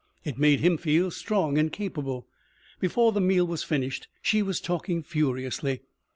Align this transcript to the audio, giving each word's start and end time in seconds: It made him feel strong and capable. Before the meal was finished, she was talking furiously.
It 0.25 0.39
made 0.39 0.61
him 0.61 0.79
feel 0.79 1.11
strong 1.11 1.59
and 1.59 1.71
capable. 1.71 2.25
Before 2.79 3.11
the 3.11 3.21
meal 3.21 3.45
was 3.45 3.63
finished, 3.63 4.07
she 4.19 4.41
was 4.41 4.59
talking 4.59 5.03
furiously. 5.03 5.81